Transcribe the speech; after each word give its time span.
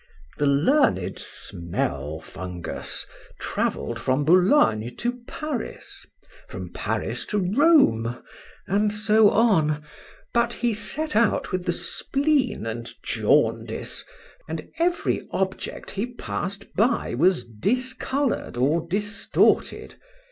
The 0.39 0.47
learned 0.47 1.19
Smelfungus 1.19 3.05
travelled 3.39 3.99
from 3.99 4.25
Boulogne 4.25 4.95
to 4.95 5.19
Paris,—from 5.27 6.73
Paris 6.73 7.27
to 7.27 7.37
Rome,—and 7.37 8.91
so 8.91 9.29
on;—but 9.29 10.53
he 10.53 10.73
set 10.73 11.15
out 11.15 11.51
with 11.51 11.65
the 11.65 11.71
spleen 11.73 12.65
and 12.65 12.89
jaundice, 13.03 14.03
and 14.49 14.71
every 14.79 15.27
object 15.29 15.91
he 15.91 16.07
pass'd 16.07 16.73
by 16.73 17.13
was 17.13 17.45
discoloured 17.45 18.57
or 18.57 18.81
distorted. 18.89 19.97